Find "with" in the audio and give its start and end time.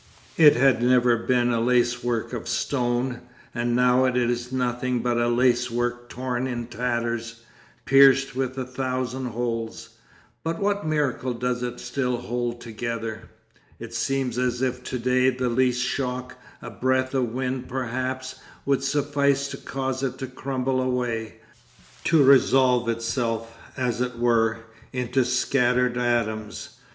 8.35-8.57